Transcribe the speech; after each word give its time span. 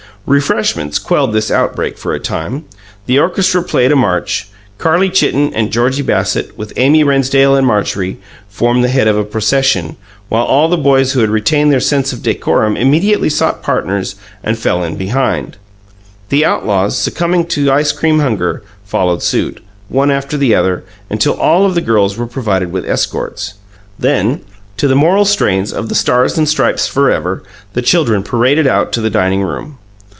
Refreshments 0.27 0.99
quelled 0.99 1.33
this 1.33 1.49
outbreak 1.49 1.97
for 1.97 2.13
a 2.13 2.19
time. 2.19 2.65
The 3.07 3.17
orchestra 3.17 3.63
played 3.63 3.91
a 3.91 3.95
march; 3.95 4.49
Carlie 4.77 5.09
Chitten 5.09 5.51
and 5.55 5.71
Georgie 5.71 6.03
Bassett, 6.03 6.55
with 6.55 6.71
Amy 6.77 7.03
Rennsdale 7.03 7.55
and 7.55 7.65
Marjorie, 7.65 8.19
formed 8.47 8.83
the 8.83 8.87
head 8.89 9.07
of 9.07 9.17
a 9.17 9.23
procession, 9.23 9.97
while 10.29 10.43
all 10.43 10.69
the 10.69 10.77
boys 10.77 11.11
who 11.13 11.21
had 11.21 11.31
retained 11.31 11.73
their 11.73 11.79
sense 11.79 12.13
of 12.13 12.21
decorum 12.21 12.77
immediately 12.77 13.29
sought 13.29 13.63
partners 13.63 14.13
and 14.43 14.59
fell 14.59 14.83
in 14.83 14.95
behind. 14.95 15.57
The 16.29 16.45
outlaws, 16.45 16.95
succumbing 16.95 17.47
to 17.47 17.71
ice 17.71 17.91
cream 17.91 18.19
hunger, 18.19 18.61
followed 18.85 19.23
suit, 19.23 19.59
one 19.89 20.11
after 20.11 20.37
the 20.37 20.53
other, 20.53 20.83
until 21.09 21.33
all 21.33 21.65
of 21.65 21.73
the 21.73 21.81
girls 21.81 22.15
were 22.15 22.27
provided 22.27 22.71
with 22.71 22.87
escorts. 22.87 23.55
Then, 23.97 24.41
to 24.77 24.87
the 24.87 24.95
moral 24.95 25.25
strains 25.25 25.73
of 25.73 25.89
"The 25.89 25.95
Stars 25.95 26.37
and 26.37 26.47
Stripes 26.47 26.85
Forever", 26.87 27.41
the 27.73 27.81
children 27.81 28.21
paraded 28.21 28.67
out 28.67 28.91
to 28.91 29.01
the 29.01 29.09
dining 29.09 29.41
room. 29.41 29.79